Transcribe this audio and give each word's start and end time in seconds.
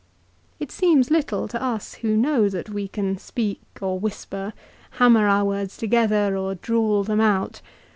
It 0.59 0.71
seems 0.71 1.11
little 1.11 1.47
to 1.47 1.61
us 1.61 1.93
who 2.01 2.17
know 2.17 2.49
that 2.49 2.69
we 2.71 2.87
can 2.87 3.19
speak 3.19 3.61
or 3.83 3.99
whisper, 3.99 4.53
hammer 4.93 5.27
our 5.27 5.45
words 5.45 5.77
together, 5.77 6.35
or 6.35 6.55
drawl 6.55 7.03
them 7.03 7.21
out. 7.21 7.61